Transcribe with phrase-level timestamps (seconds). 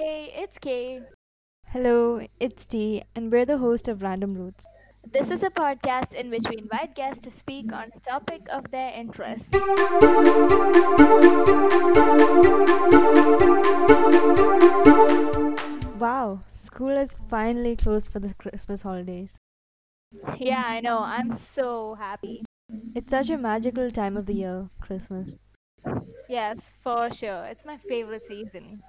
[0.00, 1.02] Hey, it's Kay.
[1.66, 4.64] Hello, it's T, and we're the host of Random Roots.
[5.12, 8.64] This is a podcast in which we invite guests to speak on a topic of
[8.70, 9.44] their interest.
[15.98, 19.36] Wow, school is finally closed for the Christmas holidays.
[20.38, 21.00] Yeah, I know.
[21.00, 22.42] I'm so happy.
[22.94, 25.38] It's such a magical time of the year, Christmas.
[26.26, 27.44] Yes, for sure.
[27.44, 28.82] It's my favorite season.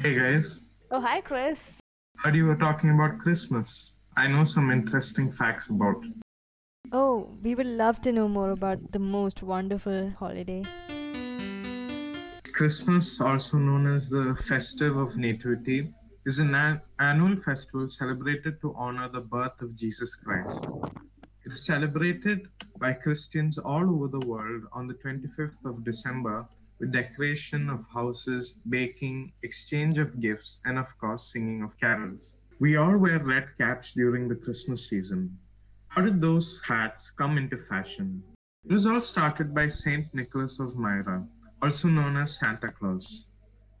[0.00, 1.58] Hey guys, Oh, hi, Chris.
[2.18, 3.92] heard you were talking about Christmas.
[4.16, 6.04] I know some interesting facts about.
[6.04, 6.12] it.
[6.92, 10.64] Oh, we would love to know more about the most wonderful holiday.
[12.52, 15.92] Christmas, also known as the Festive of Nativity,
[16.26, 20.64] is an an- annual festival celebrated to honor the birth of Jesus Christ.
[21.46, 26.46] It's celebrated by Christians all over the world on the 25th of December
[26.80, 32.32] with decoration of houses, baking, exchange of gifts, and of course, singing of carols.
[32.58, 35.38] We all wear red caps during the Christmas season.
[35.88, 38.22] How did those hats come into fashion?
[38.64, 41.26] It was all started by Saint Nicholas of Myra,
[41.62, 43.24] also known as Santa Claus,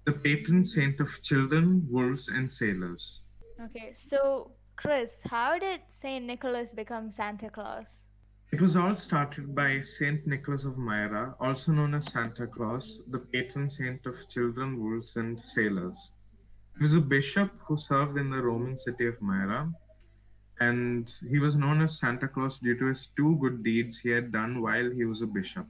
[0.04, 3.20] the patron saint of children, wolves, and sailors.
[3.62, 6.24] Okay, so, Chris, how did St.
[6.24, 7.84] Nicholas become Santa Claus?
[8.52, 13.20] It was all started by Saint Nicholas of Myra, also known as Santa Claus, the
[13.20, 16.10] patron saint of children, wolves, and sailors.
[16.76, 19.72] He was a bishop who served in the Roman city of Myra,
[20.58, 24.32] and he was known as Santa Claus due to his two good deeds he had
[24.32, 25.66] done while he was a bishop.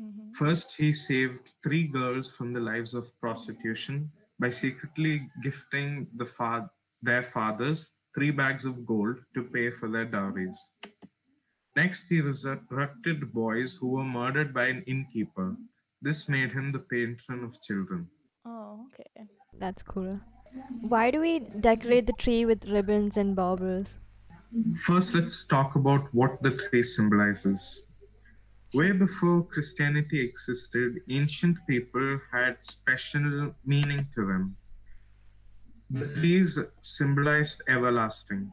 [0.00, 0.34] Mhm.
[0.36, 6.70] First, he saved three girls from the lives of prostitution by secretly gifting the fa-
[7.02, 10.58] their fathers three bags of gold to pay for their dowries.
[11.76, 15.56] Next, he resurrected boys who were murdered by an innkeeper.
[16.02, 18.08] This made him the patron of children.
[18.44, 19.26] Oh, okay.
[19.58, 20.18] That's cool.
[20.80, 23.98] Why do we decorate the tree with ribbons and baubles?
[24.84, 27.82] First, let's talk about what the tree symbolizes.
[28.74, 34.56] Way before Christianity existed, ancient people had special meaning to them.
[35.90, 38.52] The trees symbolized everlasting.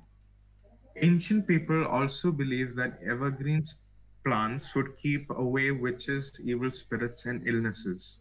[0.99, 3.75] Ancient people also believed that evergreens
[4.25, 8.17] plants would keep away witches, evil spirits, and illnesses.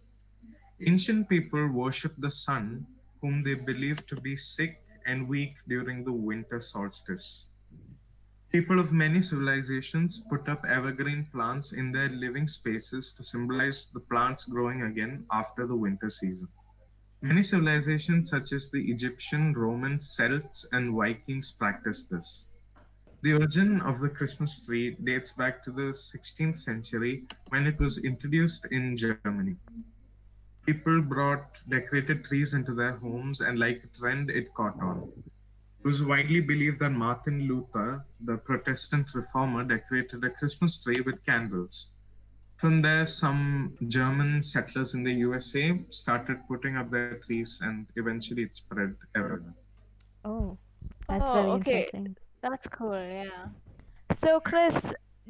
[0.86, 2.86] Ancient people worshipped the sun,
[3.22, 7.46] whom they believed to be sick and weak during the winter solstice.
[8.52, 14.00] People of many civilizations put up evergreen plants in their living spaces to symbolize the
[14.00, 16.48] plants growing again after the winter season.
[17.22, 22.44] Many civilizations, such as the Egyptian, Roman, Celts, and Vikings, practiced this.
[23.26, 27.98] The origin of the Christmas tree dates back to the 16th century when it was
[27.98, 29.56] introduced in Germany.
[30.64, 35.10] People brought decorated trees into their homes, and like a trend, it caught on.
[35.26, 41.26] It was widely believed that Martin Luther, the Protestant reformer, decorated a Christmas tree with
[41.26, 41.88] candles.
[42.58, 48.44] From there, some German settlers in the USA started putting up their trees, and eventually
[48.44, 49.56] it spread everywhere.
[50.24, 50.58] Oh,
[51.08, 51.78] that's Oh, very okay.
[51.78, 52.16] interesting.
[52.42, 53.46] That's cool, yeah.
[54.22, 54.74] So, Chris,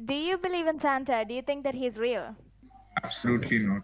[0.05, 1.25] do you believe in Santa?
[1.27, 2.35] Do you think that he's real?
[3.03, 3.83] Absolutely not.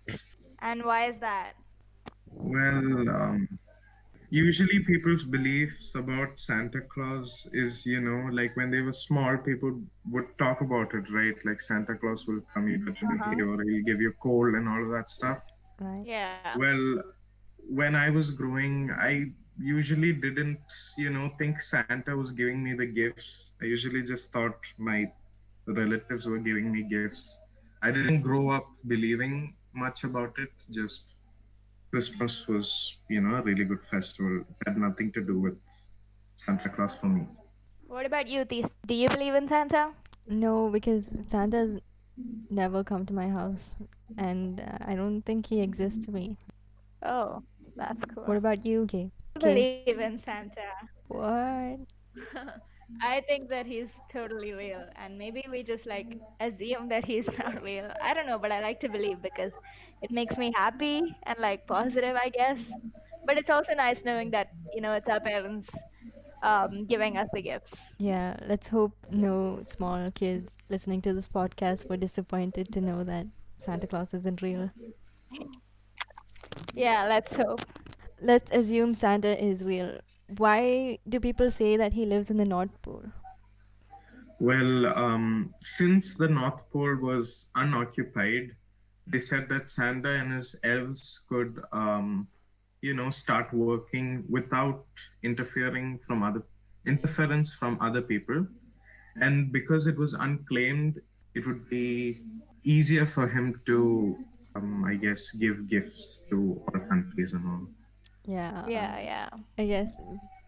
[0.59, 1.53] And why is that?
[2.27, 3.59] Well, um,
[4.29, 9.81] usually people's beliefs about Santa Claus is, you know, like when they were small, people
[10.11, 11.35] would talk about it, right?
[11.45, 13.29] Like Santa Claus will come here Uh-huh.
[13.29, 15.41] today, or he'll give you coal and all of that stuff.
[15.79, 16.03] Right.
[16.05, 16.57] Yeah.
[16.57, 17.03] Well,
[17.69, 20.59] when I was growing, I usually didn't,
[20.97, 23.51] you know, think Santa was giving me the gifts.
[23.61, 25.11] I usually just thought my
[25.67, 27.37] relatives were giving me gifts.
[27.81, 30.51] I didn't grow up believing much about it.
[30.71, 31.03] Just
[31.91, 34.41] Christmas was, you know, a really good festival.
[34.41, 35.57] It had nothing to do with
[36.45, 37.27] Santa Claus for me.
[37.87, 38.65] What about you, Tis?
[38.87, 39.91] Do you believe in Santa?
[40.27, 41.77] No, because Santa's
[42.49, 43.75] never come to my house,
[44.17, 46.37] and uh, I don't think he exists to me.
[47.03, 47.43] Oh,
[47.75, 48.23] that's cool.
[48.23, 49.11] What about you, Kay?
[49.35, 50.45] I believe in Santa.
[51.07, 51.79] What?
[53.01, 57.61] I think that he's totally real, and maybe we just like assume that he's not
[57.61, 57.91] real.
[58.01, 59.51] I don't know, but I like to believe because
[60.01, 62.59] it makes me happy and like positive, I guess.
[63.25, 65.69] But it's also nice knowing that you know it's our parents
[66.43, 67.73] um, giving us the gifts.
[67.97, 73.27] Yeah, let's hope no small kids listening to this podcast were disappointed to know that
[73.57, 74.69] Santa Claus isn't real.
[76.73, 77.61] Yeah, let's hope.
[78.23, 79.99] Let's assume Santa is real.
[80.37, 83.03] Why do people say that he lives in the North Pole?
[84.39, 88.55] Well, um, since the North Pole was unoccupied,
[89.05, 92.27] they said that Santa and his elves could um,
[92.83, 94.85] you know start working without
[95.23, 96.43] interfering from other
[96.85, 98.45] interference from other people
[99.15, 100.99] and because it was unclaimed
[101.33, 102.17] it would be
[102.63, 104.17] easier for him to
[104.55, 107.67] um, i guess give gifts to other countries and all
[108.25, 108.65] Yeah.
[108.67, 109.29] Yeah, yeah.
[109.57, 109.95] I guess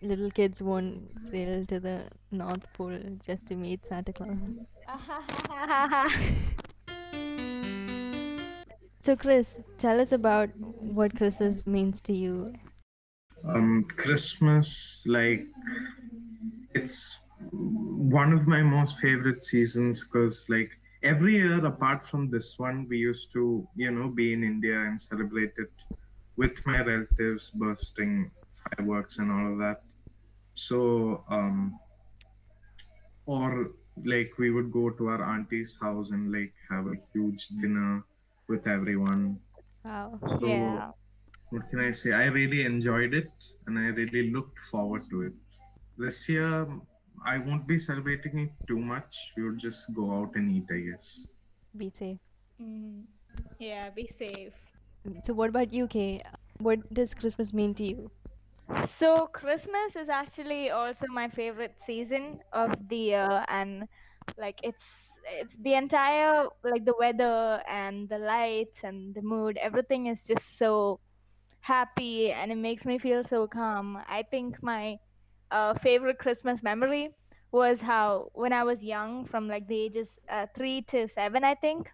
[0.01, 4.37] little kids won't sail to the North Pole just to meet Santa Claus.
[9.01, 12.53] So, Chris, tell us about what Christmas means to you.
[13.53, 14.69] um christmas
[15.05, 15.45] like
[16.73, 17.19] it's
[17.51, 20.71] one of my most favorite seasons because like
[21.03, 25.01] every year apart from this one we used to you know be in india and
[25.01, 25.71] celebrate it
[26.37, 28.31] with my relatives bursting
[28.63, 29.81] fireworks and all of that
[30.55, 31.77] so um
[33.25, 33.71] or
[34.03, 38.03] like we would go to our auntie's house and like have a huge dinner
[38.47, 39.39] with everyone
[39.83, 40.19] Wow.
[40.39, 40.91] so Yeah.
[41.51, 42.11] what can I say?
[42.11, 43.31] I really enjoyed it
[43.67, 45.33] and I really looked forward to it.
[45.97, 46.67] This year,
[47.23, 49.15] I won't be celebrating it too much.
[49.37, 51.27] We would just go out and eat, I guess.
[51.77, 52.17] Be safe.
[52.61, 53.03] Mm.
[53.59, 54.53] Yeah, be safe.
[55.23, 56.21] So, what about you, Kay?
[56.59, 58.11] What does Christmas mean to you?
[58.99, 63.83] So Christmas is actually also my favorite season of the year and
[64.37, 64.83] like it's
[65.39, 70.57] it's the entire like the weather and the lights and the mood everything is just
[70.57, 70.99] so
[71.61, 73.97] happy and it makes me feel so calm.
[74.07, 74.97] I think my
[75.51, 77.09] uh, favorite Christmas memory
[77.51, 81.55] was how when I was young from like the ages uh, 3 to 7 I
[81.55, 81.87] think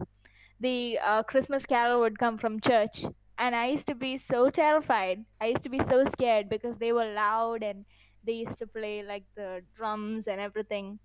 [0.62, 3.06] the uh, Christmas carol would come from church.
[3.40, 5.26] And I used to be so terrified.
[5.42, 7.86] I used to be so scared because they were loud and
[8.26, 11.00] they used to play like the drums and everything.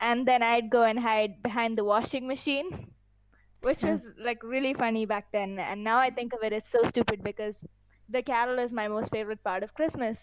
[0.00, 2.92] And then I'd go and hide behind the washing machine,
[3.62, 5.58] which was like really funny back then.
[5.58, 7.56] And now I think of it, it's so stupid because
[8.08, 10.18] the carol is my most favorite part of Christmas.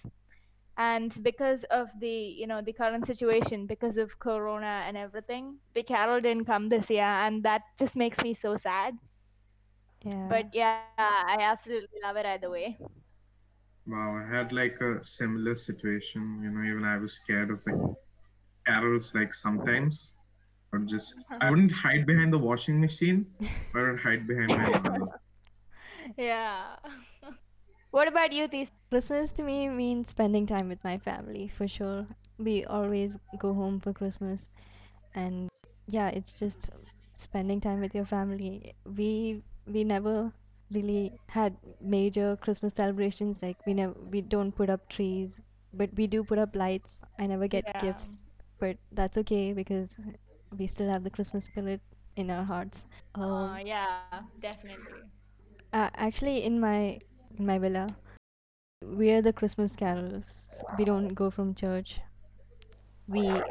[0.77, 5.81] And because of the, you know, the current situation, because of Corona and everything, the
[5.81, 7.03] carol didn't come this year.
[7.03, 8.93] And that just makes me so sad.
[10.05, 10.27] Yeah.
[10.29, 12.77] But yeah, I absolutely love it either way.
[13.87, 16.41] Wow, I had like a similar situation.
[16.43, 17.95] You know, even I was scared of the
[18.67, 20.13] carols like sometimes.
[20.71, 21.41] Or just, mm-hmm.
[21.41, 23.25] I wouldn't hide behind the washing machine,
[23.73, 25.09] but I would hide behind my mom.
[26.17, 26.75] yeah.
[27.91, 28.69] what about you, Tis?
[28.89, 32.07] Christmas to me means spending time with my family for sure.
[32.37, 34.49] We always go home for Christmas,
[35.13, 35.49] and
[35.87, 36.69] yeah, it's just
[37.13, 38.73] spending time with your family.
[38.85, 40.31] We we never
[40.71, 43.41] really had major Christmas celebrations.
[43.41, 45.41] Like we never we don't put up trees,
[45.73, 47.03] but we do put up lights.
[47.19, 47.77] I never get Yeah.
[47.77, 48.27] gifts,
[48.59, 49.99] but that's okay because
[50.57, 51.81] we still have the Christmas spirit
[52.15, 52.85] in our hearts.
[53.21, 54.85] Uh, Um, yeah, definitely.
[55.73, 56.99] uh, actually, in my
[57.37, 57.87] in my villa,
[58.81, 60.49] we are the Christmas carols.
[60.77, 61.99] We don't go from church.
[63.07, 63.43] We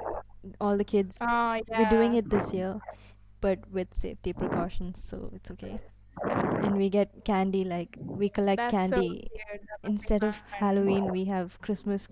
[0.60, 1.18] all the kids.
[1.20, 2.80] Oh, We're doing it this year,
[3.40, 5.80] but with safety precautions, so it's okay.
[6.62, 9.28] And we get candy like we collect That's candy.
[9.32, 9.60] weird.
[9.68, 10.36] That must be Instead of.
[10.50, 12.08] Halloween, we have Christmas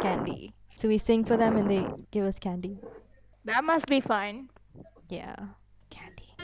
[0.00, 0.52] candy.
[0.76, 2.78] So we sing for them and they give us candy.
[3.44, 4.50] That must be fun.
[5.08, 5.36] Yeah,
[5.90, 6.34] candy.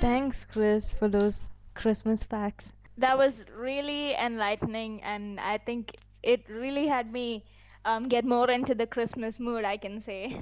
[0.00, 2.72] Thanks, Chris, for those Christmas facts.
[3.00, 7.44] That was really enlightening, and I think it really had me
[7.84, 10.40] um, get more into the Christmas mood, I can say.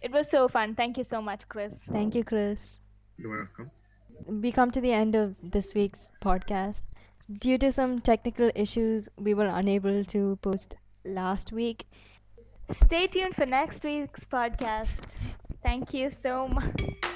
[0.00, 0.74] It was so fun.
[0.74, 1.74] Thank you so much, Chris.
[1.92, 2.80] Thank you, Chris.
[3.18, 3.70] You're welcome.
[4.26, 6.86] We come to the end of this week's podcast.
[7.38, 10.74] Due to some technical issues, we were unable to post
[11.04, 11.86] last week.
[12.86, 14.88] Stay tuned for next week's podcast.
[15.62, 17.11] Thank you so much.